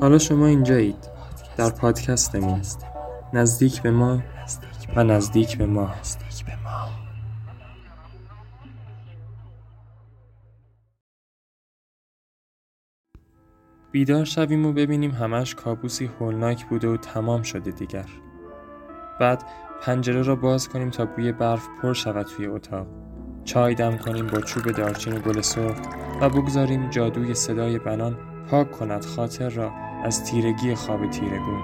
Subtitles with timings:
[0.00, 1.14] حالا شما اینجایید.
[1.56, 2.62] در پادکستمون
[3.32, 4.22] نزدیک به ما
[4.96, 5.90] و نزدیک به ما.
[13.92, 18.06] بیدار شویم و ببینیم همش کابوسی هولناک بوده و تمام شده دیگر.
[19.20, 19.44] بعد
[19.82, 22.86] پنجره را باز کنیم تا بوی برف پر شود توی اتاق.
[23.44, 25.76] چای دم کنیم با چوب دارچین و گل سرخ
[26.20, 28.16] و بگذاریم جادوی صدای بنان
[28.50, 29.72] پاک کند خاطر را
[30.04, 31.62] از تیرگی خواب تیرگون.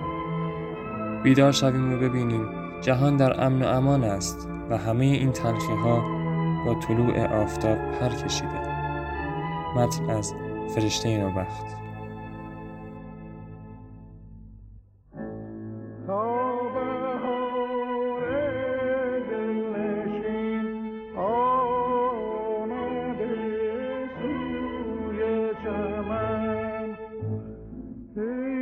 [1.23, 2.49] بیدار شویم و ببینیم
[2.81, 6.01] جهان در امن و امان است و همه این تلخی ها
[6.65, 8.71] با طلوع آفتاب پر کشیده.
[9.77, 10.35] متن از
[10.75, 11.65] فرشته نوبخت.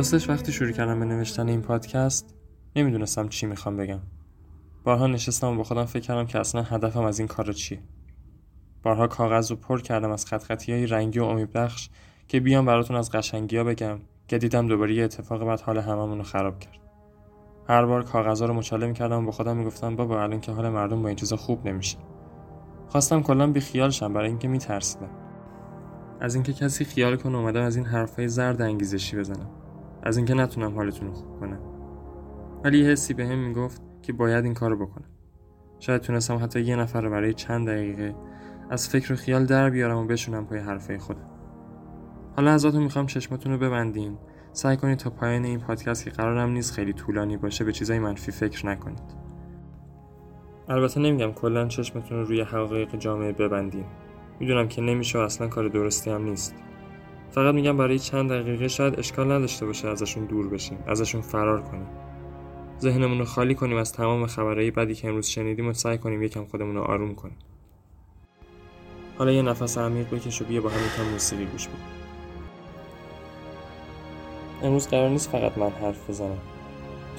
[0.00, 2.34] راستش وقتی شروع کردم به نوشتن این پادکست
[2.76, 3.98] نمی‌دونستم چی می‌خوام بگم.
[4.84, 7.78] بارها نشستم و با خودم فکر کردم که اصلا هدفم از این کار چیه.
[8.82, 11.88] بارها کاغذ رو پر کردم از خط خطی های رنگی و امیدبخش
[12.28, 16.18] که بیام براتون از قشنگی ها بگم که دیدم دوباره یه اتفاق بعد حال هممون
[16.18, 16.78] رو خراب کرد.
[17.68, 21.02] هر بار کاغذها رو مچاله می‌کردم و با خودم می‌گفتم بابا الان که حال مردم
[21.02, 21.98] با این چیزا خوب نمیشه.
[22.88, 25.10] خواستم کلا بی خیال شم برای اینکه میترسیدم.
[26.20, 29.50] از اینکه کسی خیال کنه اومدم از این حرفای زرد انگیزشی بزنم.
[30.02, 31.58] از اینکه نتونم حالتون رو خوب کنم.
[32.64, 35.08] ولی یه حسی به هم می‌گفت که باید این کارو بکنم.
[35.78, 38.14] شاید تونستم حتی یه نفر رو برای چند دقیقه
[38.70, 41.30] از فکر و خیال در بیارم و بشونم پای حرفه خودم.
[42.36, 44.18] حالا ازتون می‌خوام چشمتون رو ببندین
[44.52, 48.32] سعی کنید تا پایان این پادکست که قرارم نیست خیلی طولانی باشه به چیزای منفی
[48.32, 49.20] فکر نکنید.
[50.68, 53.84] البته نمیگم کلا چشمتون رو روی حقایق جامعه ببندین
[54.40, 56.54] می‌دونم که نمیشه و اصلا کار درستی هم نیست.
[57.30, 61.86] فقط میگم برای چند دقیقه شاید اشکال نداشته باشه ازشون دور بشیم ازشون فرار کنیم.
[62.80, 66.44] ذهنمون رو خالی کنیم از تمام خبرهای بدی که امروز شنیدیم و سعی کنیم یکم
[66.44, 67.36] خودمون رو آروم کنیم.
[69.18, 71.80] حالا یه نفس عمیق بکش و بیا با هم یکم موسیقی گوش بدیم.
[74.62, 76.38] امروز قرار نیست فقط من حرف بزنم.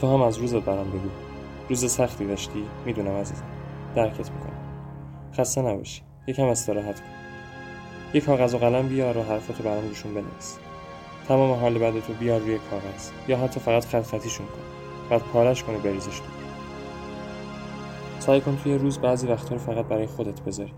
[0.02, 1.10] تو هم از روزت برام بگو.
[1.70, 3.46] روز سختی داشتی؟ می‌دونم عزیزم.
[3.96, 4.82] درکت می‌کنم.
[5.38, 6.02] خسته نباشی.
[6.28, 7.21] یکم استراحت کن.
[8.14, 10.58] یه کاغذ و قلم بیار و حرفاتو برام روشون بنویس.
[11.28, 14.62] تمام حال بعدتو بیار روی کاغذ یا حتی فقط خط خطیشون کن.
[15.10, 16.26] بعد پارش کن و بریزش تو.
[18.20, 20.74] سعی کن توی روز بعضی وقتا رو فقط برای خودت بذاری.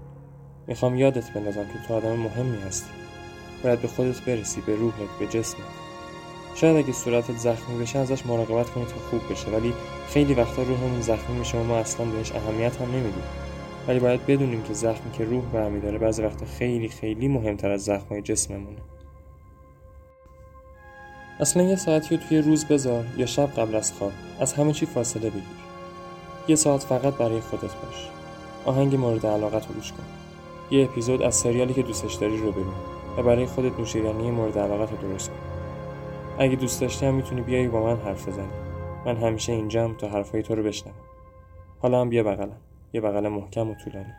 [0.68, 2.90] می‌خوام یادت بندازم که تو آدم مهمی هستی.
[3.64, 5.68] باید به خودت برسی به روحت به جسمت.
[6.56, 9.74] شاید اگه صورتت زخمی بشه ازش مراقبت کنی تا خوب بشه ولی
[10.08, 13.24] خیلی وقتا روحمون زخمی میشه و ما اصلا بهش اهمیت هم نمیدیم.
[13.88, 18.22] ولی باید بدونیم که زخمی که روح برمیداره بعضی وقتا خیلی خیلی مهمتر از زخمای
[18.22, 18.78] جسممونه.
[21.40, 24.12] اصلا یه ساعتی رو توی روز بذار یا شب قبل از خواب.
[24.40, 25.44] از همه چی فاصله بگیر.
[26.48, 28.10] یه ساعت فقط برای خودت باش.
[28.66, 30.04] آهنگ مورد علاقت رو گوش کن.
[30.72, 32.74] یه اپیزود از سریالی که دوستش داری رو ببین
[33.18, 35.36] و برای خودت نوشیدنی مورد علاقت رو درست کن.
[36.40, 38.54] اگه دوست داشتی هم می‌تونی بیایی با من حرف بزنی.
[39.06, 40.96] من همیشه اینجام تا حرفای تو رو بشنوم.
[41.80, 42.58] حالا هم بیا بغلم.
[42.94, 44.14] یه بغل محکم و طولانی.